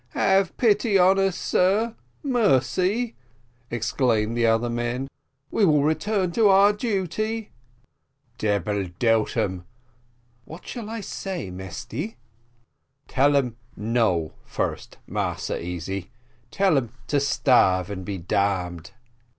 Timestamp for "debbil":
8.39-8.87